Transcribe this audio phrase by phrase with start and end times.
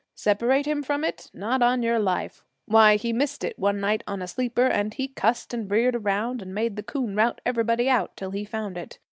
[0.15, 1.29] Separate him from it?
[1.31, 2.43] Not on your life.
[2.65, 6.41] Why, he missed it one night on a sleeper, and he cussed and reared around,
[6.41, 8.97] and made the coon rout everybody out till he found it.